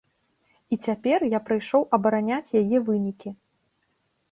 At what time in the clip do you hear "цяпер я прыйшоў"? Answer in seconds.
0.87-1.85